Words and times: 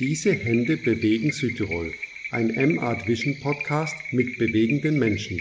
Diese 0.00 0.32
Hände 0.32 0.76
bewegen 0.76 1.30
Südtirol. 1.30 1.92
Ein 2.32 2.50
M-Art 2.50 3.06
Vision 3.06 3.38
Podcast 3.40 3.94
mit 4.10 4.38
bewegenden 4.38 4.98
Menschen. 4.98 5.38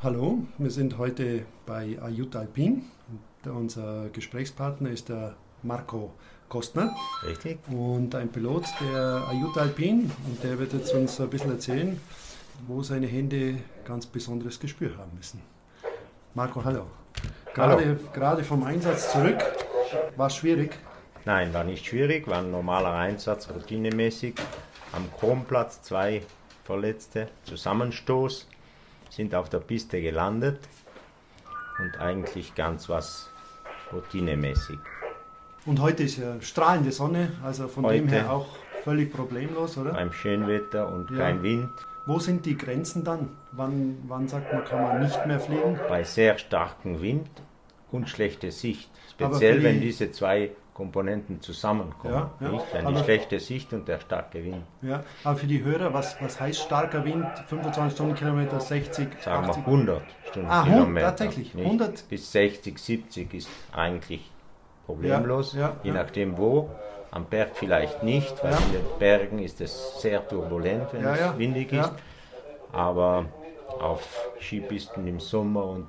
Hallo, 0.00 0.46
wir 0.58 0.70
sind 0.70 0.96
heute 0.96 1.44
bei 1.66 2.00
Ayut 2.00 2.36
Alpin. 2.36 2.84
Unser 3.44 4.10
Gesprächspartner 4.10 4.90
ist 4.90 5.08
der 5.08 5.34
Marco 5.64 6.14
Kostner. 6.48 6.94
Richtig. 7.26 7.58
Und 7.68 8.14
ein 8.14 8.28
Pilot 8.28 8.66
der 8.80 9.26
Ayut 9.28 9.58
Alpin. 9.58 10.12
Und 10.28 10.44
der 10.44 10.60
wird 10.60 10.72
jetzt 10.72 10.94
uns 10.94 11.20
ein 11.20 11.30
bisschen 11.30 11.50
erzählen, 11.50 11.98
wo 12.68 12.84
seine 12.84 13.08
Hände 13.08 13.56
ganz 13.84 14.06
besonderes 14.06 14.60
Gespür 14.60 14.96
haben 14.96 15.16
müssen. 15.16 15.40
Marco, 16.34 16.64
hallo. 16.64 16.86
Gerade, 17.54 17.84
hallo. 17.84 17.96
gerade 18.14 18.44
vom 18.44 18.62
Einsatz 18.62 19.10
zurück. 19.10 19.38
War 20.16 20.28
es 20.28 20.36
schwierig? 20.36 20.78
Nein, 21.24 21.52
war 21.52 21.64
nicht 21.64 21.84
schwierig, 21.84 22.26
war 22.28 22.38
ein 22.38 22.50
normaler 22.50 22.94
Einsatz, 22.94 23.48
routinemäßig. 23.50 24.34
Am 24.92 25.04
Kronplatz 25.18 25.82
zwei 25.82 26.22
Verletzte, 26.64 27.28
Zusammenstoß, 27.44 28.48
sind 29.10 29.34
auf 29.34 29.48
der 29.48 29.58
Piste 29.58 30.00
gelandet 30.00 30.60
und 31.78 32.00
eigentlich 32.00 32.54
ganz 32.54 32.88
was 32.88 33.28
routinemäßig. 33.92 34.78
Und 35.66 35.80
heute 35.80 36.04
ist 36.04 36.16
ja 36.16 36.40
strahlende 36.40 36.92
Sonne, 36.92 37.32
also 37.44 37.68
von 37.68 37.84
heute 37.84 37.98
dem 37.98 38.08
her 38.08 38.32
auch 38.32 38.48
völlig 38.82 39.12
problemlos, 39.12 39.76
oder? 39.76 39.92
Beim 39.92 40.12
Schönwetter 40.12 40.88
und 40.88 41.10
ja. 41.10 41.18
kein 41.18 41.42
Wind. 41.42 41.70
Wo 42.06 42.18
sind 42.18 42.46
die 42.46 42.56
Grenzen 42.56 43.04
dann? 43.04 43.28
Wann, 43.52 43.98
wann 44.08 44.26
sagt 44.26 44.52
man, 44.52 44.64
kann 44.64 44.82
man 44.82 45.00
nicht 45.00 45.26
mehr 45.26 45.38
fliegen? 45.38 45.78
Bei 45.88 46.02
sehr 46.02 46.38
starkem 46.38 47.02
Wind 47.02 47.28
und 47.92 48.08
schlechter 48.08 48.50
Sicht. 48.50 48.90
Speziell 49.10 49.58
die, 49.58 49.64
wenn 49.64 49.80
diese 49.80 50.10
zwei 50.12 50.50
Komponenten 50.80 51.42
zusammenkommen. 51.42 52.14
Ja, 52.14 52.30
ja. 52.40 52.48
Nicht? 52.52 52.64
Wenn 52.72 52.86
die 52.86 53.04
schlechte 53.04 53.38
Sicht 53.38 53.70
und 53.74 53.86
der 53.86 54.00
starke 54.00 54.42
Wind. 54.42 54.62
Ja, 54.80 55.04
aber 55.24 55.36
für 55.36 55.46
die 55.46 55.62
Hörer, 55.62 55.92
was, 55.92 56.16
was 56.22 56.40
heißt 56.40 56.58
starker 56.58 57.04
Wind? 57.04 57.26
25 57.48 57.92
Stundenkilometer, 57.92 58.58
60, 58.58 59.08
Sagen 59.22 59.50
80? 59.50 59.66
wir 59.66 59.72
100 59.72 60.02
Stundenkilometer. 60.30 61.06
Ah, 61.06 61.10
tatsächlich, 61.10 61.54
100? 61.54 62.08
Bis 62.08 62.32
60, 62.32 62.78
70 62.78 63.34
ist 63.34 63.50
eigentlich 63.72 64.30
problemlos, 64.86 65.52
ja, 65.52 65.76
je 65.82 65.92
nachdem 65.92 66.38
wo. 66.38 66.70
Am 67.10 67.26
Berg 67.26 67.50
vielleicht 67.56 68.02
nicht, 68.02 68.42
weil 68.42 68.52
in 68.52 68.72
den 68.72 68.98
Bergen 68.98 69.38
ist 69.40 69.60
es 69.60 70.00
sehr 70.00 70.26
turbulent, 70.26 70.86
wenn 70.92 71.04
es 71.04 71.36
windig 71.36 71.72
ist. 71.72 71.92
Aber 72.72 73.26
auf 73.80 74.30
Skipisten 74.40 75.06
im 75.06 75.20
Sommer 75.20 75.66
und 75.66 75.88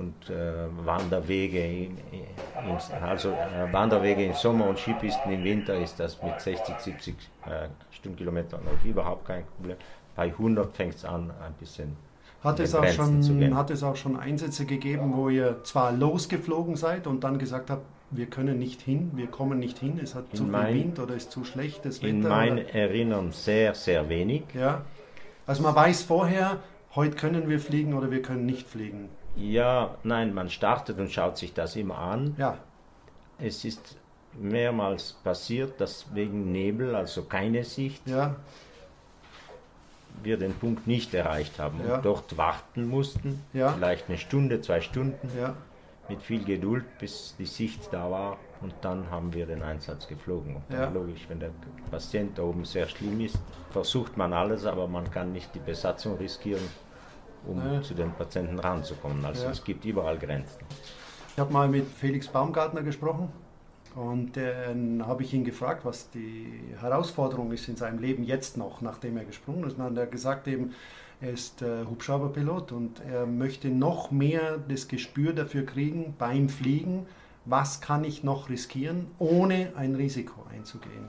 und 0.00 0.30
äh, 0.30 0.66
Wanderwege, 0.84 1.62
in, 1.62 1.98
in, 2.10 3.02
also 3.02 3.30
äh, 3.30 3.70
Wanderwege 3.70 4.24
im 4.24 4.32
Sommer 4.32 4.66
und 4.68 4.78
Skipisten 4.78 5.30
im 5.30 5.44
Winter 5.44 5.74
ist 5.78 6.00
das 6.00 6.20
mit 6.22 6.40
60, 6.40 6.78
70 6.78 7.14
äh, 7.46 7.68
Stundenkilometern 7.90 8.60
noch 8.64 8.84
überhaupt 8.84 9.26
kein 9.26 9.44
Problem. 9.44 9.76
Bei 10.16 10.24
100 10.24 10.74
fängt 10.74 10.94
es 10.94 11.04
an, 11.04 11.30
ein 11.44 11.52
bisschen. 11.60 11.96
Hat 12.42 12.58
es, 12.58 12.74
auch 12.74 12.86
schon, 12.86 13.54
hat 13.54 13.70
es 13.70 13.82
auch 13.82 13.96
schon 13.96 14.18
Einsätze 14.18 14.64
gegeben, 14.64 15.12
wo 15.14 15.28
ihr 15.28 15.62
zwar 15.64 15.92
losgeflogen 15.92 16.74
seid 16.76 17.06
und 17.06 17.22
dann 17.22 17.38
gesagt 17.38 17.68
habt, 17.68 17.84
wir 18.10 18.26
können 18.26 18.58
nicht 18.58 18.80
hin, 18.80 19.10
wir 19.14 19.26
kommen 19.26 19.58
nicht 19.58 19.78
hin, 19.78 20.00
es 20.02 20.14
hat 20.14 20.24
in 20.32 20.36
zu 20.38 20.42
viel 20.44 20.52
mein, 20.52 20.74
Wind 20.74 20.98
oder 20.98 21.14
ist 21.14 21.30
zu 21.30 21.44
schlechtes 21.44 22.02
Wetter? 22.02 22.08
In 22.08 22.22
mein 22.22 22.56
Erinnern 22.56 23.30
sehr, 23.32 23.74
sehr 23.74 24.08
wenig. 24.08 24.44
Ja. 24.54 24.80
Also 25.46 25.62
man 25.62 25.74
weiß 25.74 26.02
vorher, 26.02 26.60
heute 26.94 27.14
können 27.16 27.48
wir 27.50 27.60
fliegen 27.60 27.92
oder 27.92 28.10
wir 28.10 28.22
können 28.22 28.46
nicht 28.46 28.66
fliegen. 28.66 29.10
Ja, 29.36 29.96
nein, 30.02 30.34
man 30.34 30.50
startet 30.50 30.98
und 30.98 31.10
schaut 31.10 31.38
sich 31.38 31.54
das 31.54 31.76
immer 31.76 31.98
an. 31.98 32.34
Ja. 32.38 32.58
Es 33.38 33.64
ist 33.64 33.96
mehrmals 34.34 35.14
passiert, 35.24 35.80
dass 35.80 36.14
wegen 36.14 36.52
Nebel, 36.52 36.94
also 36.94 37.24
keine 37.24 37.64
Sicht, 37.64 38.06
ja. 38.06 38.36
wir 40.22 40.36
den 40.36 40.54
Punkt 40.54 40.86
nicht 40.86 41.14
erreicht 41.14 41.58
haben 41.58 41.80
ja. 41.86 41.96
und 41.96 42.04
dort 42.04 42.36
warten 42.36 42.86
mussten, 42.86 43.42
ja. 43.52 43.72
vielleicht 43.72 44.08
eine 44.08 44.18
Stunde, 44.18 44.60
zwei 44.60 44.80
Stunden, 44.80 45.30
ja. 45.38 45.54
mit 46.08 46.22
viel 46.22 46.44
Geduld, 46.44 46.84
bis 46.98 47.34
die 47.38 47.46
Sicht 47.46 47.88
da 47.92 48.10
war 48.10 48.38
und 48.60 48.74
dann 48.82 49.10
haben 49.10 49.32
wir 49.32 49.46
den 49.46 49.62
Einsatz 49.62 50.06
geflogen. 50.06 50.56
Und 50.56 50.64
dann 50.68 50.92
logisch, 50.92 51.24
wenn 51.28 51.40
der 51.40 51.50
Patient 51.90 52.36
da 52.38 52.42
oben 52.42 52.64
sehr 52.64 52.86
schlimm 52.86 53.20
ist, 53.20 53.38
versucht 53.70 54.16
man 54.16 54.32
alles, 54.32 54.66
aber 54.66 54.86
man 54.86 55.10
kann 55.10 55.32
nicht 55.32 55.54
die 55.54 55.60
Besatzung 55.60 56.16
riskieren 56.18 56.62
um 57.46 57.58
ja. 57.58 57.82
zu 57.82 57.94
den 57.94 58.12
Patienten 58.12 58.58
ranzukommen. 58.58 59.24
Also 59.24 59.44
ja. 59.44 59.50
es 59.50 59.62
gibt 59.64 59.84
überall 59.84 60.18
Grenzen. 60.18 60.60
Ich 61.32 61.38
habe 61.38 61.52
mal 61.52 61.68
mit 61.68 61.86
Felix 61.86 62.28
Baumgartner 62.28 62.82
gesprochen 62.82 63.30
und 63.94 64.36
dann 64.36 65.06
habe 65.06 65.22
ich 65.22 65.34
ihn 65.34 65.44
gefragt, 65.44 65.84
was 65.84 66.10
die 66.10 66.46
Herausforderung 66.80 67.52
ist 67.52 67.68
in 67.68 67.76
seinem 67.76 67.98
Leben 67.98 68.22
jetzt 68.22 68.56
noch, 68.56 68.80
nachdem 68.80 69.16
er 69.16 69.24
gesprungen 69.24 69.64
ist. 69.64 69.78
Und 69.78 69.96
er 69.96 70.04
hat 70.04 70.12
gesagt 70.12 70.46
eben, 70.48 70.74
er 71.20 71.32
ist 71.32 71.60
äh, 71.62 71.84
Hubschrauberpilot 71.84 72.72
und 72.72 73.00
er 73.00 73.26
möchte 73.26 73.68
noch 73.68 74.10
mehr 74.10 74.58
das 74.68 74.88
Gespür 74.88 75.32
dafür 75.32 75.66
kriegen 75.66 76.14
beim 76.18 76.48
Fliegen, 76.48 77.06
was 77.44 77.80
kann 77.80 78.04
ich 78.04 78.22
noch 78.22 78.48
riskieren, 78.48 79.06
ohne 79.18 79.72
ein 79.76 79.94
Risiko 79.94 80.46
einzugehen. 80.52 81.08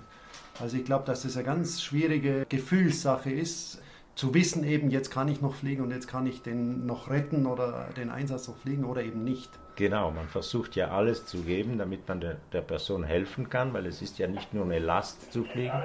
Also 0.60 0.78
ich 0.78 0.86
glaube, 0.86 1.06
dass 1.06 1.24
das 1.24 1.36
eine 1.36 1.46
ganz 1.46 1.82
schwierige 1.82 2.46
Gefühlssache 2.50 3.32
ist, 3.32 3.82
zu 4.16 4.34
wissen 4.34 4.64
eben, 4.64 4.92
jetzt 4.92 5.10
kann 5.10 5.28
ich 5.28 5.42
noch 5.42 5.56
fliegen 5.56 5.84
und 5.84 5.92
jetzt 5.92 6.08
kann 6.08 6.26
ich 6.26 6.42
den 6.42 6.86
noch 6.86 7.10
retten 7.10 7.46
oder 7.46 7.90
den 7.96 8.10
Einsatz 8.10 8.48
noch 8.48 8.58
fliegen 8.58 8.84
oder 8.84 9.04
eben 9.04 9.24
nicht. 9.24 9.50
Genau, 9.76 10.12
man 10.12 10.28
versucht 10.28 10.76
ja 10.76 10.90
alles 10.90 11.26
zu 11.26 11.42
geben, 11.44 11.78
damit 11.78 12.08
man 12.08 12.20
der, 12.20 12.38
der 12.52 12.62
Person 12.62 13.04
helfen 13.04 13.50
kann, 13.50 13.74
weil 13.74 13.86
es 13.86 14.02
ist 14.02 14.20
ja 14.20 14.28
nicht 14.28 14.54
nur 14.54 14.66
eine 14.66 14.80
Last 14.80 15.32
zu 15.32 15.44
fliegen, 15.44 15.82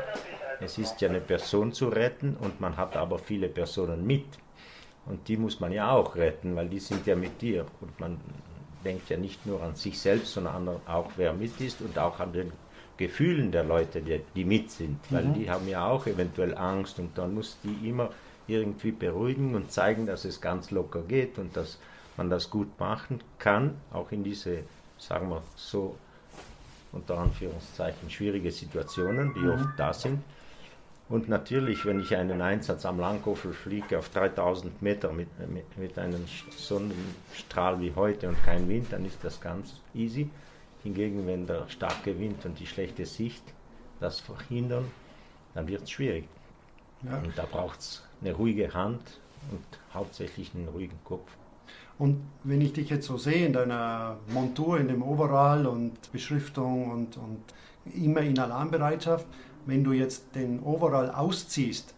es 0.60 0.78
ist 0.78 1.00
ja 1.00 1.08
eine 1.08 1.20
Person 1.20 1.72
zu 1.72 1.88
retten 1.88 2.36
und 2.40 2.60
man 2.60 2.76
hat 2.76 2.96
aber 2.96 3.18
viele 3.18 3.48
Personen 3.48 4.06
mit. 4.06 4.26
Und 5.06 5.28
die 5.28 5.36
muss 5.36 5.60
man 5.60 5.70
ja 5.70 5.90
auch 5.90 6.16
retten, 6.16 6.56
weil 6.56 6.68
die 6.68 6.80
sind 6.80 7.06
ja 7.06 7.14
mit 7.14 7.40
dir. 7.40 7.66
Und 7.80 8.00
man 8.00 8.18
denkt 8.84 9.08
ja 9.08 9.16
nicht 9.16 9.46
nur 9.46 9.62
an 9.62 9.76
sich 9.76 9.98
selbst, 10.00 10.32
sondern 10.32 10.68
auch 10.86 11.10
wer 11.16 11.32
mit 11.32 11.60
ist 11.60 11.80
und 11.80 11.98
auch 11.98 12.18
an 12.18 12.32
den 12.32 12.52
Gefühlen 12.96 13.52
der 13.52 13.64
Leute, 13.64 14.00
die, 14.00 14.20
die 14.34 14.44
mit 14.44 14.70
sind, 14.70 14.98
weil 15.10 15.24
mhm. 15.24 15.34
die 15.34 15.50
haben 15.50 15.68
ja 15.68 15.86
auch 15.86 16.06
eventuell 16.06 16.56
Angst 16.56 16.98
und 16.98 17.16
dann 17.18 17.34
muss 17.34 17.58
die 17.62 17.88
immer 17.88 18.10
irgendwie 18.48 18.92
beruhigen 18.92 19.54
und 19.54 19.70
zeigen, 19.70 20.06
dass 20.06 20.24
es 20.24 20.40
ganz 20.40 20.70
locker 20.70 21.02
geht 21.02 21.38
und 21.38 21.56
dass 21.56 21.78
man 22.16 22.30
das 22.30 22.50
gut 22.50 22.78
machen 22.78 23.20
kann, 23.38 23.74
auch 23.92 24.10
in 24.12 24.24
diese, 24.24 24.60
sagen 24.98 25.28
wir 25.28 25.42
so, 25.56 25.96
unter 26.92 27.18
Anführungszeichen 27.18 28.08
schwierige 28.08 28.50
Situationen, 28.50 29.34
die 29.34 29.40
mhm. 29.40 29.50
oft 29.50 29.68
da 29.76 29.92
sind. 29.92 30.22
Und 31.08 31.28
natürlich, 31.28 31.84
wenn 31.84 32.00
ich 32.00 32.16
einen 32.16 32.40
Einsatz 32.40 32.84
am 32.84 32.98
Langkofel 32.98 33.52
fliege 33.52 33.98
auf 33.98 34.08
3000 34.08 34.82
Meter 34.82 35.12
mit, 35.12 35.28
mit, 35.48 35.78
mit 35.78 35.98
einem 35.98 36.24
Sonnenstrahl 36.56 37.80
wie 37.80 37.92
heute 37.94 38.28
und 38.28 38.42
kein 38.42 38.68
Wind, 38.68 38.88
dann 38.90 39.04
ist 39.04 39.18
das 39.22 39.40
ganz 39.40 39.80
easy. 39.94 40.28
Hingegen, 40.86 41.26
wenn 41.26 41.48
der 41.48 41.68
starke 41.68 42.16
Wind 42.16 42.44
und 42.44 42.60
die 42.60 42.66
schlechte 42.66 43.06
Sicht 43.06 43.42
das 43.98 44.20
verhindern, 44.20 44.84
dann 45.52 45.66
wird 45.66 45.82
es 45.82 45.90
schwierig. 45.90 46.28
Ja. 47.02 47.18
Und 47.18 47.36
da 47.36 47.44
braucht 47.44 47.80
es 47.80 48.04
eine 48.20 48.32
ruhige 48.32 48.72
Hand 48.72 49.20
und 49.50 49.64
hauptsächlich 49.92 50.54
einen 50.54 50.68
ruhigen 50.68 50.98
Kopf. 51.04 51.28
Und 51.98 52.22
wenn 52.44 52.60
ich 52.60 52.72
dich 52.72 52.88
jetzt 52.88 53.06
so 53.06 53.16
sehe 53.16 53.46
in 53.46 53.52
deiner 53.52 54.16
Montur, 54.28 54.78
in 54.78 54.86
dem 54.86 55.02
Overall 55.02 55.66
und 55.66 56.12
Beschriftung 56.12 56.88
und, 56.92 57.16
und 57.16 57.42
immer 57.92 58.20
in 58.20 58.38
Alarmbereitschaft, 58.38 59.26
wenn 59.66 59.82
du 59.82 59.92
jetzt 59.92 60.36
den 60.36 60.62
Overall 60.62 61.10
ausziehst, 61.10 61.94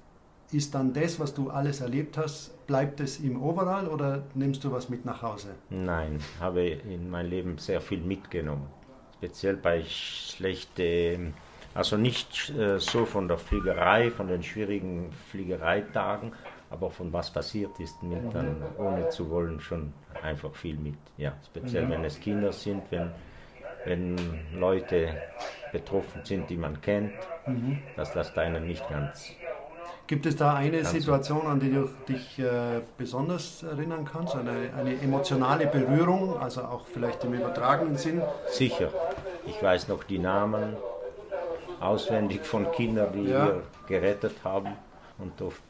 ist 0.50 0.74
dann 0.74 0.94
das, 0.94 1.20
was 1.20 1.34
du 1.34 1.50
alles 1.50 1.82
erlebt 1.82 2.16
hast, 2.16 2.66
bleibt 2.66 3.00
es 3.00 3.20
im 3.20 3.42
Overall 3.42 3.86
oder 3.86 4.22
nimmst 4.34 4.64
du 4.64 4.72
was 4.72 4.88
mit 4.88 5.04
nach 5.04 5.20
Hause? 5.20 5.48
Nein, 5.68 6.20
habe 6.40 6.64
in 6.64 7.10
meinem 7.10 7.28
Leben 7.28 7.58
sehr 7.58 7.82
viel 7.82 8.00
mitgenommen 8.00 8.77
speziell 9.18 9.56
bei 9.56 9.82
schlechten, 9.84 11.34
also 11.74 11.96
nicht 11.96 12.50
äh, 12.50 12.78
so 12.78 13.04
von 13.04 13.28
der 13.28 13.38
Fliegerei, 13.38 14.10
von 14.10 14.28
den 14.28 14.42
schwierigen 14.42 15.12
Fliegereitagen, 15.30 16.32
aber 16.70 16.90
von 16.90 17.12
was 17.12 17.32
passiert 17.32 17.78
ist, 17.80 18.02
nimmt 18.02 18.34
dann 18.34 18.62
ohne 18.78 19.08
zu 19.08 19.28
wollen 19.30 19.60
schon 19.60 19.92
einfach 20.22 20.54
viel 20.54 20.76
mit. 20.76 20.98
Ja, 21.16 21.32
speziell 21.44 21.86
mhm. 21.86 21.90
wenn 21.90 22.04
es 22.04 22.20
Kinder 22.20 22.52
sind, 22.52 22.82
wenn, 22.90 23.10
wenn 23.84 24.16
Leute 24.54 25.20
betroffen 25.72 26.24
sind, 26.24 26.48
die 26.48 26.56
man 26.56 26.80
kennt, 26.80 27.12
mhm. 27.46 27.78
das 27.96 28.14
lässt 28.14 28.38
einen 28.38 28.66
nicht 28.66 28.88
ganz 28.88 29.34
Gibt 30.06 30.24
es 30.24 30.36
da 30.36 30.54
eine 30.54 30.84
Situation, 30.86 31.46
an 31.46 31.60
die 31.60 31.70
du 31.70 31.90
dich 32.08 32.38
äh, 32.38 32.80
besonders 32.96 33.62
erinnern 33.62 34.06
kannst? 34.10 34.34
Eine, 34.34 34.70
eine, 34.74 34.98
emotionale 35.02 35.66
Berührung, 35.66 36.38
also 36.38 36.62
auch 36.62 36.86
vielleicht 36.86 37.24
im 37.24 37.34
übertragenen 37.34 37.98
Sinn? 37.98 38.22
Sicher. 38.48 38.90
Ich 39.46 39.62
weiß 39.62 39.88
noch 39.88 40.04
die 40.04 40.18
Namen 40.18 40.76
auswendig 41.80 42.46
von 42.46 42.72
Kindern, 42.72 43.12
die 43.12 43.24
ja. 43.24 43.46
wir 43.46 43.62
gerettet 43.86 44.36
haben. 44.44 44.76
Und 45.18 45.40
oft 45.42 45.62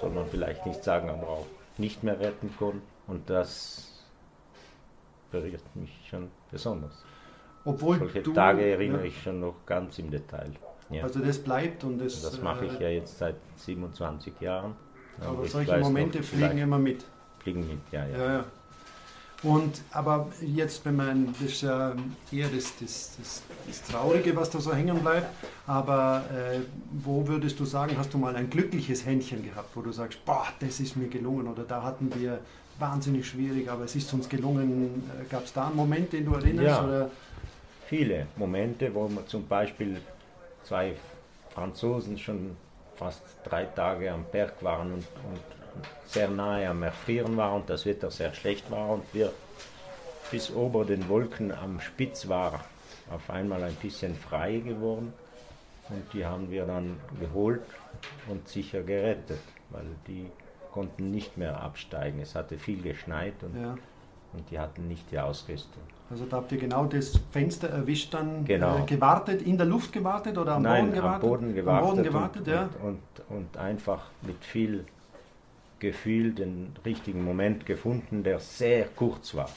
soll 0.00 0.10
man 0.10 0.26
vielleicht 0.26 0.64
nicht 0.64 0.82
sagen, 0.82 1.10
aber 1.10 1.28
auch 1.28 1.46
nicht 1.76 2.02
mehr 2.02 2.18
retten 2.18 2.54
konnten. 2.58 2.82
Und 3.06 3.28
das 3.28 4.04
berührt 5.30 5.64
mich 5.74 5.90
schon 6.08 6.30
besonders. 6.50 7.04
Obwohl 7.64 7.98
Solche 7.98 8.22
du, 8.22 8.32
Tage 8.32 8.70
erinnere 8.70 9.02
ja. 9.02 9.08
ich 9.08 9.22
schon 9.22 9.40
noch 9.40 9.66
ganz 9.66 9.98
im 9.98 10.10
Detail. 10.10 10.52
Ja. 10.90 11.02
Also 11.02 11.20
das 11.20 11.38
bleibt 11.38 11.84
und 11.84 11.98
das. 11.98 12.22
Das 12.22 12.40
mache 12.40 12.66
ich 12.66 12.80
äh, 12.80 12.84
ja 12.84 12.88
jetzt 12.90 13.18
seit 13.18 13.36
27 13.56 14.40
Jahren. 14.40 14.74
Aber 15.20 15.46
solche 15.46 15.72
weiß 15.72 15.80
noch, 15.80 15.88
Momente 15.88 16.22
fliegen 16.22 16.58
immer 16.58 16.78
mit. 16.78 17.04
fliegen 17.40 17.66
mit, 17.66 17.80
ja, 17.90 18.06
ja. 18.06 18.18
Ja, 18.18 18.32
ja. 18.32 18.44
Und 19.42 19.82
aber 19.92 20.28
jetzt, 20.40 20.84
wenn 20.84 20.96
man, 20.96 21.32
das 21.40 21.52
ist 21.52 21.62
ja 21.62 21.94
eher 22.32 22.48
das, 22.48 22.76
das, 22.80 23.16
das, 23.18 23.42
das 23.68 23.82
Traurige, 23.84 24.34
was 24.34 24.50
da 24.50 24.58
so 24.58 24.74
hängen 24.74 24.98
bleibt, 24.98 25.28
aber 25.66 26.24
äh, 26.32 26.60
wo 26.90 27.26
würdest 27.28 27.60
du 27.60 27.64
sagen, 27.64 27.96
hast 27.96 28.12
du 28.12 28.18
mal 28.18 28.34
ein 28.34 28.50
glückliches 28.50 29.06
Händchen 29.06 29.44
gehabt, 29.44 29.76
wo 29.76 29.82
du 29.82 29.92
sagst, 29.92 30.24
boah, 30.24 30.46
das 30.58 30.80
ist 30.80 30.96
mir 30.96 31.06
gelungen 31.06 31.46
oder 31.46 31.62
da 31.62 31.84
hatten 31.84 32.12
wir 32.16 32.40
wahnsinnig 32.80 33.28
schwierig, 33.28 33.70
aber 33.70 33.84
es 33.84 33.94
ist 33.94 34.12
uns 34.12 34.28
gelungen. 34.28 35.08
Äh, 35.20 35.24
Gab 35.30 35.44
es 35.44 35.52
da 35.52 35.68
einen 35.68 35.76
Moment, 35.76 36.12
den 36.12 36.24
du 36.24 36.34
erinnerst? 36.34 36.80
Ja. 36.80 36.84
Oder? 36.84 37.10
Viele 37.86 38.26
Momente, 38.36 38.92
wo 38.92 39.08
man 39.08 39.26
zum 39.28 39.46
Beispiel 39.46 40.00
zwei 40.64 40.94
Franzosen 41.50 42.18
schon 42.18 42.56
fast 42.96 43.22
drei 43.44 43.64
Tage 43.64 44.10
am 44.12 44.24
Berg 44.24 44.62
waren 44.62 44.92
und, 44.92 45.06
und 45.30 45.40
sehr 46.06 46.28
nahe 46.28 46.68
am 46.68 46.82
Erfrieren 46.82 47.36
waren 47.36 47.60
und 47.62 47.70
das 47.70 47.86
Wetter 47.86 48.10
sehr 48.10 48.34
schlecht 48.34 48.70
war 48.70 48.90
und 48.90 49.04
wir 49.12 49.32
bis 50.30 50.50
ober 50.52 50.84
den 50.84 51.08
Wolken 51.08 51.52
am 51.52 51.80
Spitz 51.80 52.28
war 52.28 52.64
auf 53.10 53.30
einmal 53.30 53.62
ein 53.62 53.74
bisschen 53.76 54.14
frei 54.14 54.58
geworden 54.58 55.12
und 55.88 56.12
die 56.12 56.24
haben 56.26 56.50
wir 56.50 56.66
dann 56.66 56.98
geholt 57.20 57.62
und 58.28 58.46
sicher 58.48 58.82
gerettet, 58.82 59.40
weil 59.70 59.86
die 60.06 60.30
konnten 60.72 61.10
nicht 61.10 61.38
mehr 61.38 61.60
absteigen. 61.62 62.20
Es 62.20 62.34
hatte 62.34 62.58
viel 62.58 62.82
geschneit 62.82 63.34
und, 63.42 63.60
Ja. 63.60 63.78
und 64.34 64.50
die 64.50 64.58
hatten 64.58 64.86
nicht 64.88 65.10
die 65.10 65.18
Ausrüstung. 65.18 65.82
Also 66.10 66.24
da 66.24 66.38
habt 66.38 66.50
ihr 66.52 66.58
genau 66.58 66.86
das 66.86 67.20
Fenster 67.32 67.68
erwischt, 67.68 68.14
dann 68.14 68.44
Genau. 68.46 68.78
äh, 68.78 68.86
gewartet, 68.86 69.42
in 69.42 69.58
der 69.58 69.66
Luft 69.66 69.92
gewartet 69.92 70.38
oder 70.38 70.54
am 70.54 70.62
Nein, 70.62 70.86
Boden 70.86 70.94
gewartet? 70.96 71.22
am 71.24 71.28
Boden 71.30 71.54
gewartet, 71.54 71.88
Am 71.88 71.96
Boden 71.96 72.02
gewartet, 72.04 72.40
und, 72.46 72.52
ja. 72.52 72.68
und, 72.82 72.98
und, 73.28 73.36
und 73.36 73.56
einfach 73.58 74.02
mit 74.22 74.42
viel 74.42 74.84
Gefühl 75.80 76.32
den 76.32 76.72
richtigen 76.84 77.22
Moment 77.24 77.66
gefunden, 77.66 78.22
der 78.22 78.38
sehr 78.40 78.86
kurz 78.96 79.34
war. 79.34 79.48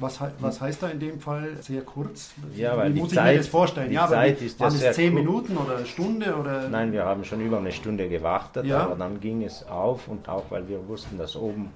Was, 0.00 0.18
was 0.40 0.60
heißt 0.60 0.82
da 0.82 0.88
in 0.88 0.98
dem 0.98 1.20
Fall 1.20 1.56
sehr 1.60 1.82
kurz? 1.82 2.32
Ja, 2.56 2.76
weil 2.76 2.88
Wie 2.88 2.94
die 2.94 3.00
muss 3.00 3.10
ich 3.12 3.16
mir 3.18 3.22
Zeit- 3.22 3.38
das 3.38 3.46
vorstellen? 3.48 3.88
die 3.90 3.94
ja, 3.94 4.08
Zeit 4.08 4.40
ist 4.40 4.58
waren 4.58 4.74
es 4.74 4.96
zehn. 4.96 5.12
Minuten 5.14 5.56
oder 5.58 5.76
eine 5.76 5.86
Stunde 5.86 6.34
oder? 6.36 6.68
Nein, 6.68 6.90
wir 6.92 7.04
haben 7.04 7.22
schon 7.22 7.40
über 7.42 7.58
eine 7.58 7.70
Stunde 7.70 8.08
gewartet, 8.08 8.64
Ja. 8.64 8.80
aber 8.84 8.94
dann 8.96 9.20
ging 9.20 9.44
es 9.44 9.66
auf 9.68 10.08
und 10.08 10.26
auch 10.28 10.44
weil 10.50 10.66
wir 10.68 10.86
wussten, 10.88 11.16
dass 11.18 11.36
oben 11.36 11.70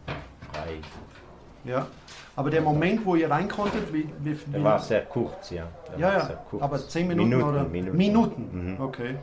frei 0.52 0.78
Ja. 1.64 1.86
Aber 2.36 2.50
der 2.50 2.62
Moment, 2.62 3.04
wo 3.06 3.14
ihr 3.14 3.30
rein 3.30 3.48
konntet, 3.48 3.92
wie, 3.92 4.08
wie, 4.20 4.34
Der 4.34 4.60
wie 4.60 4.64
war 4.64 4.78
sehr 4.80 5.04
kurz, 5.04 5.50
ja. 5.50 5.68
Der 5.90 5.98
ja, 5.98 6.18
ja. 6.18 6.44
kurz. 6.50 6.62
Aber 6.62 6.78
zehn 6.78 7.06
Minuten, 7.08 7.42
oder? 7.42 7.64
Minuten. 7.64 7.96
Minuten. 7.96 8.74
Mhm. 8.74 8.80
Okay. 8.80 9.16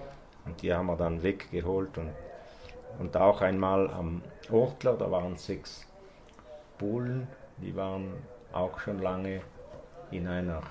Und 0.45 0.61
die 0.61 0.73
haben 0.73 0.87
wir 0.87 0.95
dann 0.95 1.21
weggeholt 1.21 1.97
und, 1.97 2.09
und 2.99 3.15
auch 3.17 3.41
einmal 3.41 3.89
am 3.91 4.21
Ortler, 4.49 4.93
da 4.93 5.11
waren 5.11 5.35
sechs 5.37 5.85
Polen, 6.77 7.27
die 7.57 7.75
waren 7.75 8.13
auch 8.53 8.79
schon 8.79 8.99
lange 8.99 9.41
in 10.09 10.27
einer, 10.27 10.61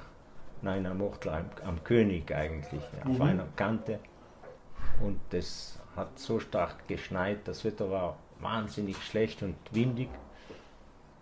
nein, 0.63 0.87
am 0.87 1.01
Ortler, 1.03 1.35
am, 1.35 1.69
am 1.69 1.85
König 1.85 2.35
eigentlich, 2.35 2.83
ja, 2.99 3.11
auf 3.11 3.19
Mhm. 3.19 3.23
einer 3.23 3.47
Kante. 3.55 3.99
Und 5.03 5.21
es 5.33 5.79
hat 5.95 6.19
so 6.19 6.41
stark 6.41 6.89
geschneit, 6.89 7.41
das 7.45 7.65
Wetter 7.65 7.91
war 7.91 8.17
wahnsinnig 8.41 8.97
schlecht 9.05 9.43
und 9.43 9.57
windig. 9.73 10.09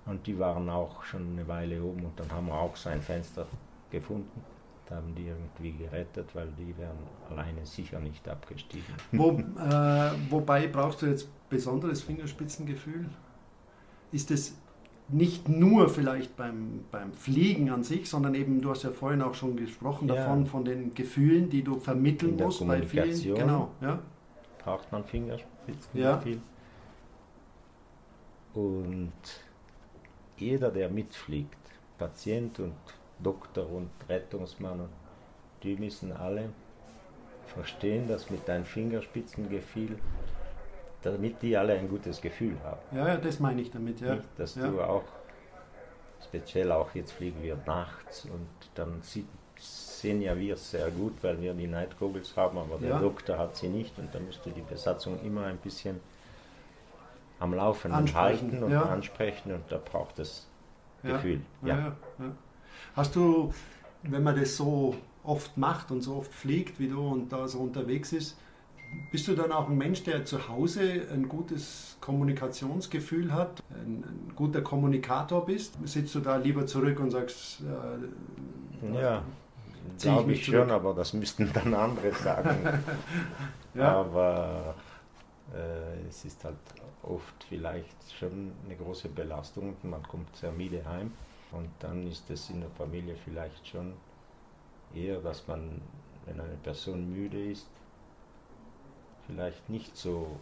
Und 0.08 0.26
die 0.26 0.38
waren 0.38 0.68
auch 0.70 1.04
schon 1.04 1.32
eine 1.32 1.46
Weile 1.46 1.82
oben 1.82 2.04
und 2.06 2.18
dann 2.18 2.30
haben 2.32 2.46
wir 2.46 2.54
auch 2.54 2.74
so 2.76 2.88
ein 2.88 3.02
Fenster 3.02 3.46
gefunden. 3.90 4.42
Da 4.88 4.96
haben 4.96 5.14
die 5.14 5.26
irgendwie 5.26 5.72
gerettet, 5.72 6.34
weil 6.34 6.48
die 6.58 6.76
wären 6.78 6.96
alleine 7.30 7.66
sicher 7.66 8.00
nicht 8.00 8.26
abgestiegen. 8.26 8.86
Wo, 9.12 9.32
äh, 9.32 10.10
wobei 10.30 10.66
brauchst 10.66 11.02
du 11.02 11.06
jetzt 11.06 11.28
besonderes 11.50 12.00
Fingerspitzengefühl? 12.02 13.06
Ist 14.10 14.30
es 14.30 14.56
nicht 15.08 15.46
nur 15.48 15.90
vielleicht 15.90 16.36
beim, 16.36 16.84
beim 16.90 17.12
Fliegen 17.12 17.70
an 17.70 17.82
sich, 17.82 18.08
sondern 18.08 18.34
eben, 18.34 18.62
du 18.62 18.70
hast 18.70 18.84
ja 18.84 18.90
vorhin 18.90 19.20
auch 19.20 19.34
schon 19.34 19.56
gesprochen 19.56 20.08
Ja. 20.08 20.14
davon, 20.14 20.46
von 20.46 20.64
den 20.64 20.94
Gefühlen, 20.94 21.50
die 21.50 21.62
du 21.62 21.78
vermitteln 21.78 22.36
musst 22.36 22.66
bei 22.66 22.82
vielen. 22.82 23.34
Genau, 23.34 23.70
ja. 23.82 23.98
Braucht 24.58 24.90
man 24.90 25.04
Fingerspitzen 25.04 26.00
Ja. 26.00 26.22
Und 28.54 29.12
jeder, 30.40 30.70
der 30.70 30.88
mitfliegt, 30.88 31.56
Patient 31.98 32.58
und 32.60 32.74
Doktor 33.18 33.68
und 33.70 33.90
Rettungsmann, 34.08 34.80
und 34.80 34.90
die 35.62 35.76
müssen 35.76 36.12
alle 36.12 36.50
verstehen, 37.46 38.06
dass 38.06 38.30
mit 38.30 38.46
deinem 38.46 38.64
Fingerspitzengefühl, 38.64 39.98
damit 41.02 41.42
die 41.42 41.56
alle 41.56 41.74
ein 41.74 41.88
gutes 41.88 42.20
Gefühl 42.20 42.56
haben. 42.62 42.80
Ja, 42.96 43.08
ja, 43.08 43.16
das 43.16 43.40
meine 43.40 43.62
ich 43.62 43.70
damit, 43.70 44.00
ja. 44.00 44.16
Nicht, 44.16 44.28
dass 44.36 44.54
ja. 44.54 44.68
du 44.68 44.80
auch, 44.80 45.04
speziell 46.24 46.70
auch 46.72 46.94
jetzt 46.94 47.12
fliegen 47.12 47.42
wir 47.42 47.56
nachts 47.66 48.24
und 48.24 48.48
dann 48.74 49.00
sieht, 49.02 49.26
sehen 49.56 50.22
ja 50.22 50.38
wir 50.38 50.54
es 50.54 50.70
sehr 50.70 50.90
gut, 50.90 51.14
weil 51.22 51.40
wir 51.40 51.52
die 51.54 51.66
Night 51.66 51.98
Goggles 51.98 52.36
haben, 52.36 52.58
aber 52.58 52.78
der 52.78 52.90
Ja. 52.90 52.98
Doktor 53.00 53.38
hat 53.38 53.56
sie 53.56 53.68
nicht 53.68 53.98
und 53.98 54.14
dann 54.14 54.26
musst 54.26 54.44
du 54.46 54.50
die 54.50 54.62
Besatzung 54.62 55.20
immer 55.24 55.46
ein 55.46 55.56
bisschen 55.56 56.00
am 57.40 57.54
Laufenden 57.54 57.98
Ansprechen, 58.00 58.50
halten 58.52 58.62
und 58.64 58.72
ja. 58.72 58.82
ansprechen 58.82 59.52
und 59.52 59.62
da 59.70 59.78
braucht 59.78 60.18
es 60.18 60.46
Ja. 61.02 61.12
Gefühl. 61.12 61.40
Ja. 61.62 61.92
Hast 62.94 63.14
du, 63.16 63.52
wenn 64.02 64.22
man 64.22 64.36
das 64.36 64.56
so 64.56 64.96
oft 65.22 65.56
macht 65.56 65.90
und 65.90 66.00
so 66.02 66.16
oft 66.16 66.32
fliegt 66.32 66.80
wie 66.80 66.88
du 66.88 67.06
und 67.06 67.32
da 67.32 67.46
so 67.48 67.58
unterwegs 67.58 68.12
ist, 68.12 68.36
bist 69.12 69.28
du 69.28 69.34
dann 69.34 69.52
auch 69.52 69.68
ein 69.68 69.76
Mensch, 69.76 70.02
der 70.04 70.24
zu 70.24 70.48
Hause 70.48 71.06
ein 71.12 71.28
gutes 71.28 71.98
Kommunikationsgefühl 72.00 73.32
hat, 73.32 73.62
ein, 73.70 74.02
ein 74.02 74.32
guter 74.34 74.62
Kommunikator 74.62 75.44
bist? 75.44 75.76
Sitzt 75.86 76.14
du 76.14 76.20
da 76.20 76.36
lieber 76.36 76.66
zurück 76.66 76.98
und 76.98 77.10
sagst, 77.10 77.60
äh, 77.60 78.94
Ja, 79.00 79.22
ich 79.96 80.02
glaube 80.02 80.32
ich 80.32 80.44
zurück. 80.44 80.60
schon, 80.60 80.70
aber 80.70 80.94
das 80.94 81.12
müssten 81.12 81.50
dann 81.52 81.74
andere 81.74 82.12
sagen. 82.12 82.56
ja, 83.74 83.96
Aber 83.98 84.74
es 86.08 86.24
ist 86.24 86.44
halt 86.44 86.56
oft 87.02 87.44
vielleicht 87.44 88.12
schon 88.12 88.52
eine 88.64 88.76
große 88.76 89.08
Belastung 89.08 89.76
man 89.82 90.02
kommt 90.02 90.34
sehr 90.36 90.52
müde 90.52 90.84
heim. 90.84 91.12
Und 91.52 91.70
dann 91.78 92.06
ist 92.06 92.28
es 92.28 92.50
in 92.50 92.60
der 92.60 92.70
Familie 92.70 93.16
vielleicht 93.16 93.66
schon 93.66 93.94
eher, 94.94 95.18
dass 95.20 95.46
man, 95.46 95.80
wenn 96.26 96.40
eine 96.40 96.56
Person 96.56 97.10
müde 97.10 97.50
ist, 97.50 97.70
vielleicht 99.26 99.68
nicht 99.70 99.96
so 99.96 100.36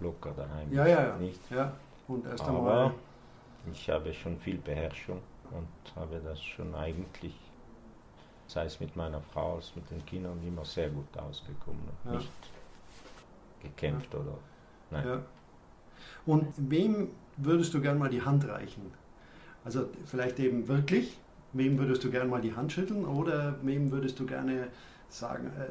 locker 0.00 0.32
daheim 0.32 0.72
ja, 0.72 0.84
ist. 0.84 0.90
ja, 0.90 1.02
ja. 1.08 1.16
Nicht? 1.16 1.50
ja. 1.50 1.72
Und 2.06 2.26
erst 2.26 2.44
Aber 2.44 2.58
einmal, 2.58 2.94
ich 3.72 3.90
habe 3.90 4.14
schon 4.14 4.38
viel 4.38 4.58
Beherrschung 4.58 5.20
und 5.50 5.96
habe 5.96 6.20
das 6.20 6.40
schon 6.40 6.74
eigentlich, 6.74 7.34
sei 8.46 8.66
es 8.66 8.78
mit 8.78 8.94
meiner 8.94 9.20
Frau 9.20 9.56
als 9.56 9.74
mit 9.74 9.90
den 9.90 10.04
Kindern, 10.06 10.40
immer 10.46 10.64
sehr 10.64 10.90
gut 10.90 11.18
ausgekommen. 11.18 11.82
Ja. 12.04 12.12
Nicht 12.12 12.30
gekämpft 13.62 14.14
oder. 14.14 14.38
Nein. 14.90 15.06
Ja. 15.06 15.22
Und 16.26 16.46
wem 16.56 17.08
würdest 17.36 17.74
du 17.74 17.80
gern 17.80 17.98
mal 17.98 18.10
die 18.10 18.22
Hand 18.22 18.46
reichen? 18.48 18.92
Also 19.64 19.88
vielleicht 20.06 20.38
eben 20.38 20.68
wirklich, 20.68 21.18
wem 21.52 21.78
würdest 21.78 22.04
du 22.04 22.10
gern 22.10 22.28
mal 22.28 22.40
die 22.40 22.54
Hand 22.54 22.72
schütteln 22.72 23.04
oder 23.04 23.56
wem 23.62 23.90
würdest 23.90 24.18
du 24.20 24.26
gerne 24.26 24.68
sagen, 25.08 25.46
äh, 25.58 25.70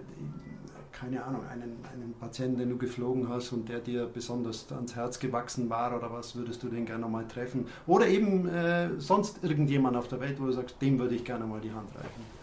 keine 0.92 1.24
Ahnung, 1.24 1.46
einen, 1.48 1.78
einen 1.94 2.16
Patienten, 2.20 2.58
den 2.58 2.70
du 2.70 2.78
geflogen 2.78 3.30
hast 3.30 3.52
und 3.52 3.70
der 3.70 3.80
dir 3.80 4.08
besonders 4.08 4.72
ans 4.72 4.96
Herz 4.96 5.20
gewachsen 5.20 5.70
war 5.70 5.96
oder 5.96 6.12
was, 6.12 6.36
würdest 6.36 6.64
du 6.64 6.70
den 6.70 6.86
gerne 6.86 7.08
mal 7.08 7.28
treffen? 7.28 7.68
Oder 7.86 8.08
eben 8.08 8.48
äh, 8.48 8.90
sonst 9.00 9.44
irgendjemand 9.44 9.96
auf 9.96 10.08
der 10.08 10.20
Welt, 10.20 10.42
wo 10.42 10.46
du 10.46 10.54
sagst, 10.54 10.82
dem 10.82 10.98
würde 10.98 11.16
ich 11.16 11.24
gerne 11.24 11.46
mal 11.46 11.62
die 11.62 11.72
Hand 11.72 11.90
reichen. 11.96 12.37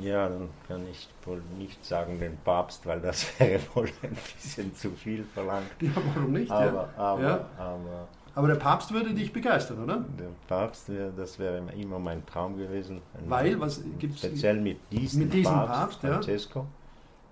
Ja, 0.00 0.28
dann 0.28 0.48
kann 0.68 0.86
ich 0.88 1.08
wohl 1.24 1.42
nicht 1.58 1.84
sagen 1.84 2.18
den 2.20 2.36
Papst, 2.44 2.86
weil 2.86 3.00
das 3.00 3.26
wäre 3.40 3.60
wohl 3.74 3.88
ein 4.02 4.16
bisschen 4.36 4.74
zu 4.74 4.90
viel 4.92 5.24
verlangt. 5.24 5.66
Ja, 5.80 5.90
warum 6.14 6.32
nicht? 6.32 6.50
Aber, 6.50 6.88
ja. 6.96 7.02
aber, 7.02 7.22
Ja. 7.22 7.46
aber 7.58 8.08
Aber 8.36 8.46
der 8.48 8.54
Papst 8.54 8.92
würde 8.92 9.12
dich 9.12 9.32
begeistern, 9.32 9.82
oder? 9.82 10.04
der 10.18 10.28
Papst, 10.46 10.88
das 11.16 11.38
wäre 11.40 11.60
immer 11.76 11.98
mein 11.98 12.24
Traum 12.26 12.56
gewesen. 12.56 13.02
Weil, 13.26 13.58
was 13.60 13.82
gibt's- 13.98 14.18
Speziell 14.20 14.60
mit 14.60 14.78
diesem, 14.92 15.24
Mit 15.24 15.32
diesem 15.34 15.52
Papst, 15.54 15.72
Papst, 15.74 16.02
ja. 16.04 16.10
Francesco, 16.12 16.66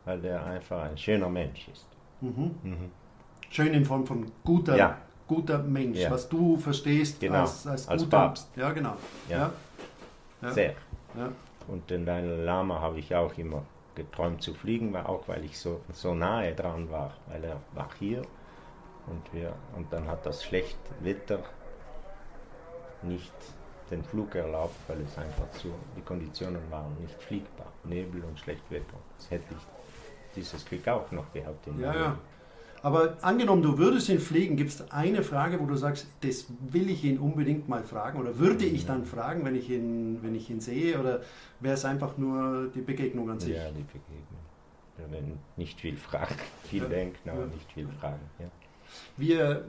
weil 0.05 0.21
der 0.21 0.45
einfach 0.45 0.83
ein 0.83 0.99
schöner 0.99 1.29
Mensch 1.29 1.69
ist. 1.69 1.87
Mhm. 2.21 2.51
Mhm. 2.65 2.91
Schön 3.51 3.73
in 3.73 3.85
Form 3.85 4.05
von 4.05 4.27
guter, 4.45 4.77
Ja. 4.77 4.99
guter 5.29 5.59
Mensch, 5.59 5.99
Ja. 5.99 6.11
was 6.11 6.29
du 6.29 6.57
verstehst 6.57 7.21
Genau, 7.21 7.43
als, 7.43 7.65
als, 7.69 7.87
als 7.89 8.03
guter 8.03 8.17
Papst. 8.19 8.49
Ja, 8.57 8.73
genau. 8.73 8.95
Ja. 9.29 9.37
Ja. 9.39 9.53
Ja. 10.43 10.53
Sehr. 10.53 10.75
Und 11.69 11.91
den 11.91 12.05
Dalai 12.07 12.45
Lama 12.45 12.81
habe 12.81 12.99
ich 12.99 13.15
auch 13.15 13.37
immer 13.39 13.63
geträumt 13.95 14.43
zu 14.43 14.55
fliegen, 14.55 14.93
weil 14.93 15.05
auch 15.07 15.27
weil 15.29 15.45
ich 15.45 15.59
so, 15.59 15.81
so 15.93 16.15
nahe 16.15 16.55
dran 16.55 16.91
war, 16.91 17.15
weil 17.27 17.45
er 17.45 17.61
war 17.75 17.91
hier 17.99 18.23
und, 19.07 19.33
wir, 19.33 19.55
und 19.77 19.93
dann 19.93 20.07
hat 20.07 20.25
das 20.25 20.45
schlechte 20.45 20.79
Wetter 21.01 21.41
nicht 23.03 23.33
den 23.91 24.05
Flug 24.05 24.35
erlaubt, 24.35 24.77
weil 24.87 25.01
es 25.01 25.17
einfach 25.19 25.51
zu, 25.53 25.73
die 25.97 26.03
Konditionen 26.03 26.71
waren 26.71 26.95
nicht 27.01 27.21
fliegbar, 27.23 27.73
Nebel 27.85 28.23
und 28.25 28.39
schlecht 28.39 28.71
Wetter. 28.71 28.99
Das 29.17 29.31
hätte 29.31 29.55
ich 29.55 30.35
dieses 30.37 30.65
Glück 30.65 30.87
auch 30.89 31.11
noch 31.11 31.33
gehabt. 31.33 31.67
In 31.67 31.81
ja, 31.81 31.95
ja. 31.95 32.19
Aber 32.83 33.17
angenommen, 33.23 33.63
du 33.63 33.77
würdest 33.77 34.09
ihn 34.09 34.21
fliegen, 34.21 34.57
gibt 34.57 34.71
es 34.71 34.91
eine 34.93 35.23
Frage, 35.23 35.59
wo 35.61 35.67
du 35.67 35.77
sagst, 35.77 36.07
das 36.21 36.47
will 36.61 36.91
ich 36.91 37.05
ihn 37.05 37.19
unbedingt 37.19 37.69
mal 37.69 37.83
fragen 37.83 38.21
oder 38.21 38.39
würde 38.39 38.65
ich 38.65 38.87
dann 38.87 39.05
fragen, 39.05 39.45
wenn 39.45 39.57
ich 39.57 39.69
ihn, 39.69 40.23
wenn 40.23 40.35
ich 40.35 40.49
ihn 40.49 40.61
sehe 40.61 40.99
oder 40.99 41.23
wäre 41.61 41.75
es 41.75 41.85
einfach 41.85 42.17
nur 42.19 42.69
die 42.75 42.81
Begegnung 42.81 43.31
an 43.31 43.41
sich? 43.41 43.57
Ja, 43.57 43.71
die 43.71 43.83
Begegnung. 43.83 45.39
Nicht 45.57 45.81
viel 45.81 45.97
fragen, 45.97 46.35
viel 46.65 46.83
ja. 46.83 46.89
denken, 46.89 47.31
aber 47.31 47.43
ja. 47.43 47.47
nicht 47.47 47.73
viel 47.73 47.89
fragen. 48.01 48.21
Ja. 48.39 48.47
Wir 49.17 49.65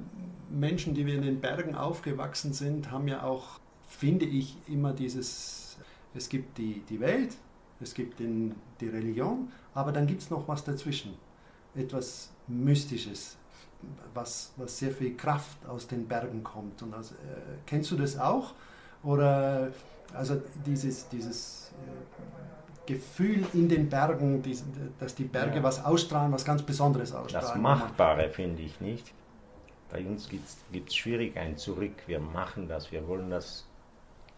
Menschen, 0.50 0.94
die 0.94 1.06
wir 1.06 1.16
in 1.16 1.22
den 1.22 1.40
Bergen 1.40 1.76
aufgewachsen 1.76 2.54
sind, 2.54 2.92
haben 2.92 3.08
ja 3.08 3.24
auch, 3.24 3.60
finde 3.88 4.26
ich, 4.26 4.58
immer 4.68 4.94
dieses, 4.94 5.78
es 6.16 6.30
gibt 6.30 6.58
die, 6.58 6.82
die 6.90 7.00
Welt, 7.00 7.36
es 7.80 7.94
gibt 7.94 8.20
den, 8.20 8.56
die 8.82 8.88
Religion, 8.88 9.52
aber 9.74 9.92
dann 9.92 10.08
gibt 10.08 10.22
es 10.22 10.30
noch 10.30 10.48
was 10.48 10.64
dazwischen. 10.64 11.14
Etwas 11.76 12.32
Mystisches, 12.50 13.38
was, 14.14 14.52
was 14.58 14.78
sehr 14.78 14.92
viel 14.92 15.16
Kraft 15.16 15.66
aus 15.68 15.88
den 15.88 16.08
Bergen 16.08 16.44
kommt. 16.44 16.82
Und 16.82 16.94
also, 16.94 17.16
äh, 17.16 17.18
kennst 17.66 17.92
du 17.92 17.96
das 17.96 18.20
auch? 18.20 18.54
Oder 19.04 19.72
also 20.14 20.42
dieses, 20.66 21.08
dieses 21.10 21.72
äh, 21.72 22.92
Gefühl 22.92 23.46
in 23.54 23.70
den 23.70 23.88
Bergen, 23.90 24.42
die, 24.42 24.58
dass 25.00 25.16
die 25.16 25.26
Berge 25.26 25.58
ja. 25.58 25.64
was 25.64 25.84
ausstrahlen, 25.86 26.32
was 26.32 26.44
ganz 26.44 26.64
Besonderes 26.64 27.14
ausstrahlen. 27.14 27.48
Das 27.48 27.56
Machbare 27.56 28.30
finde 28.30 28.64
ich 28.64 28.82
nicht. 28.82 29.14
Bei 29.92 30.06
uns 30.06 30.30
gibt 30.30 30.90
es 30.90 30.96
schwierig 30.96 31.38
ein 31.38 31.58
Zurück. 31.58 31.94
Wir 32.08 32.20
machen 32.20 32.68
das, 32.68 32.92
wir 32.92 33.08
wollen 33.08 33.30
das 33.30 33.66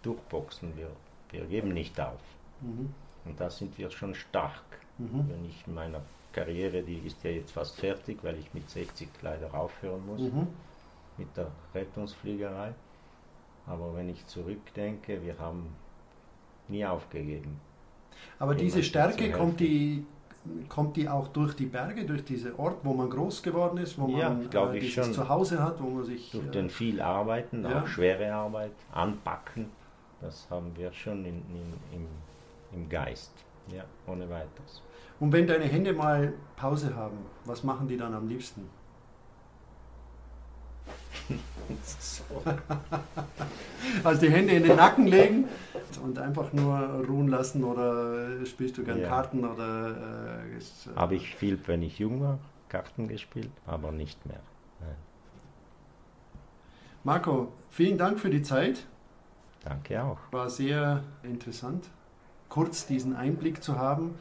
durchboxen, 0.02 0.76
wir, 0.78 0.90
wir 1.32 1.46
geben 1.46 1.74
nicht 1.74 2.00
auf. 2.00 2.20
Mhm. 2.62 2.94
Und 3.26 3.40
da 3.40 3.50
sind 3.50 3.78
wir 3.78 3.90
schon 3.90 4.16
stark. 4.16 4.81
Mhm. 5.02 5.30
Wenn 5.30 5.46
ich 5.46 5.64
in 5.68 5.74
meiner 5.74 6.02
Karriere, 6.32 6.82
die 6.82 7.00
ist 7.06 7.24
ja 7.24 7.32
jetzt 7.32 7.52
fast 7.52 7.80
fertig, 7.80 8.20
weil 8.24 8.38
ich 8.38 8.54
mit 8.54 8.70
60 8.70 9.10
leider 9.22 9.54
aufhören 9.54 10.06
muss, 10.06 10.22
mhm. 10.22 10.48
mit 11.18 11.36
der 11.36 11.48
Rettungsfliegerei. 11.74 12.74
Aber 13.68 13.96
wenn 13.96 14.10
ich 14.10 14.26
zurückdenke, 14.28 15.22
wir 15.24 15.38
haben 15.38 15.68
nie 16.68 16.86
aufgegeben. 16.86 17.60
Aber 18.40 18.56
diese 18.56 18.84
Stärke 18.84 19.32
kommt 19.32 19.60
die, 19.60 20.06
kommt 20.70 20.96
die 20.96 21.08
auch 21.08 21.28
durch 21.28 21.56
die 21.56 21.66
Berge, 21.66 22.06
durch 22.06 22.24
diesen 22.24 22.56
Ort, 22.56 22.78
wo 22.84 22.94
man 22.94 23.10
groß 23.10 23.44
geworden 23.44 23.78
ist, 23.78 24.00
wo 24.00 24.08
ja, 24.10 24.30
man 24.30 24.50
äh, 24.50 24.80
dieses 24.80 25.06
schon. 25.06 25.14
Zuhause 25.14 25.62
hat, 25.62 25.82
wo 25.82 25.90
man 25.90 26.06
sich... 26.06 26.32
Durch 26.32 26.48
äh, 26.48 26.52
den 26.52 26.70
viel 26.70 27.02
Arbeiten, 27.02 27.64
ja. 27.64 27.82
auch 27.82 27.88
schwere 27.88 28.34
Arbeit, 28.34 28.72
anpacken, 28.92 29.68
das 30.22 30.48
haben 30.50 30.72
wir 30.76 30.92
schon 30.94 31.26
in, 31.26 31.36
in, 31.36 31.74
im, 31.94 32.08
im 32.74 32.90
Geist, 32.90 33.32
ja, 33.68 33.84
ohne 34.08 34.30
weiteres. 34.30 34.82
Und 35.20 35.32
wenn 35.32 35.46
deine 35.46 35.66
Hände 35.66 35.94
mal 35.94 36.34
Pause 36.56 36.96
haben, 36.96 37.18
was 37.46 37.64
machen 37.64 37.88
die 37.88 37.96
dann 37.96 38.14
am 38.14 38.28
liebsten? 38.28 38.68
also 44.04 44.22
die 44.22 44.32
Hände 44.32 44.54
in 44.54 44.64
den 44.64 44.76
Nacken 44.76 45.08
legen 45.08 45.46
und 46.04 46.18
einfach 46.18 46.52
nur 46.54 46.78
ruhen 47.08 47.28
lassen 47.28 47.64
oder 47.64 48.46
spielst 48.46 48.78
du 48.78 48.84
gern 48.84 49.00
ja. 49.00 49.08
Karten 49.08 49.46
oder 49.46 50.44
äh, 50.44 50.58
äh 50.58 50.96
habe 50.96 51.16
ich 51.16 51.36
viel, 51.36 51.60
wenn 51.68 51.84
ich 51.84 52.00
jung 52.00 52.22
war, 52.22 52.40
Karten 52.68 53.08
gespielt, 53.08 53.52
aber 53.66 53.92
nicht 53.92 54.26
mehr. 54.26 54.40
Nein. 54.80 54.96
Marco, 57.04 57.54
vielen 57.70 57.98
Dank 57.98 58.20
für 58.20 58.30
die 58.30 58.42
Zeit. 58.42 58.86
Danke 59.64 60.04
auch. 60.04 60.18
War 60.32 60.50
sehr 60.50 61.04
interessant 61.22 61.90
kurz 62.52 62.86
diesen 62.86 63.16
Einblick 63.16 63.64
zu 63.64 63.80
haben. 63.80 64.16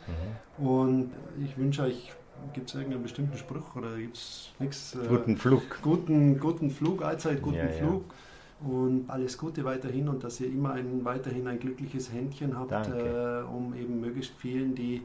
Mhm. 0.58 0.64
Und 0.64 1.10
ich 1.44 1.58
wünsche 1.58 1.82
euch, 1.82 2.12
gibt 2.54 2.68
es 2.68 2.76
irgendeinen 2.76 3.02
bestimmten 3.02 3.36
Spruch 3.36 3.74
oder 3.74 3.96
gibt 3.96 4.16
es 4.16 4.52
nichts? 4.58 4.94
Äh, 4.94 5.08
guten 5.08 5.36
Flug. 5.36 5.62
Guten, 5.82 6.38
guten 6.38 6.70
Flug, 6.70 7.02
allzeit 7.02 7.42
guten 7.42 7.56
ja, 7.56 7.68
Flug. 7.68 8.04
Ja. 8.08 8.68
Und 8.68 9.08
alles 9.08 9.36
Gute 9.36 9.64
weiterhin 9.64 10.08
und 10.08 10.22
dass 10.22 10.38
ihr 10.40 10.48
immer 10.48 10.74
ein, 10.74 11.04
weiterhin 11.04 11.48
ein 11.48 11.58
glückliches 11.58 12.12
Händchen 12.12 12.56
habt, 12.58 12.88
äh, 12.88 13.42
um 13.42 13.74
eben 13.74 14.00
möglichst 14.00 14.34
vielen, 14.36 14.74
die 14.74 15.02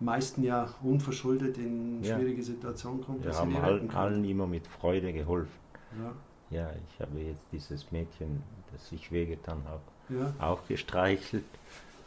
meisten 0.00 0.42
ja 0.42 0.68
unverschuldet 0.82 1.58
in 1.58 2.02
ja. 2.02 2.16
schwierige 2.16 2.42
Situationen 2.42 3.04
kommen. 3.04 3.22
Wir 3.22 3.34
haben 3.34 3.54
allen, 3.56 3.90
allen 3.90 4.24
immer 4.24 4.46
mit 4.46 4.66
Freude 4.66 5.12
geholfen. 5.12 5.52
Ja. 6.50 6.58
ja, 6.58 6.70
ich 6.88 7.00
habe 7.00 7.20
jetzt 7.20 7.42
dieses 7.52 7.92
Mädchen, 7.92 8.42
das 8.72 8.90
ich 8.92 9.12
wehgetan 9.12 9.62
habe, 9.66 9.82
ja. 10.18 10.32
auch 10.40 10.66
gestreichelt 10.66 11.44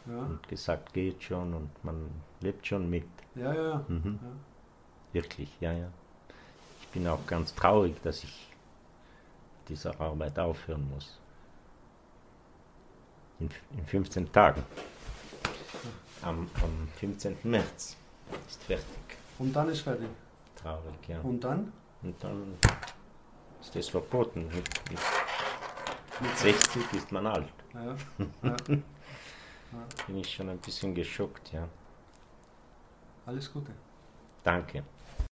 ja. 0.06 0.18
und 0.18 0.48
gesagt, 0.48 0.92
geht 0.92 1.22
schon 1.22 1.54
und 1.54 1.84
man 1.84 2.10
lebt 2.40 2.66
schon 2.66 2.88
mit. 2.88 3.06
Ja, 3.34 3.52
ja, 3.52 3.84
mhm. 3.88 4.18
ja. 4.22 4.30
Wirklich, 5.12 5.50
ja, 5.60 5.72
ja. 5.72 5.88
Ich 6.80 6.88
bin 6.88 7.06
auch 7.06 7.24
ganz 7.26 7.54
traurig, 7.54 8.00
dass 8.02 8.24
ich 8.24 8.48
diese 9.68 9.98
Arbeit 10.00 10.38
aufhören 10.38 10.88
muss. 10.90 11.18
In, 13.38 13.48
in 13.76 13.86
15 13.86 14.32
Tagen. 14.32 14.62
Am, 16.22 16.48
am 16.62 16.88
15. 16.98 17.36
März 17.44 17.96
ist 18.48 18.62
fertig. 18.64 18.86
Und 19.38 19.54
dann 19.54 19.68
ist 19.70 19.80
fertig? 19.80 20.08
Traurig, 20.56 21.08
ja. 21.08 21.20
Und 21.20 21.42
dann? 21.42 21.72
Und 22.02 22.22
dann 22.22 22.54
ist 23.60 23.74
es 23.74 23.88
verboten. 23.88 24.46
Mit, 24.48 24.90
mit, 24.90 25.00
mit 26.20 26.38
60 26.38 26.92
ist 26.92 27.12
man 27.12 27.26
alt. 27.26 27.48
Ja, 27.72 27.96
ja. 28.42 28.56
Bin 30.06 30.16
ich 30.16 30.32
schon 30.32 30.48
ein 30.48 30.58
bisschen 30.58 30.94
geschockt, 30.94 31.52
ja. 31.52 31.68
Alles 33.26 33.52
Gute. 33.52 33.72
Danke. 34.42 34.82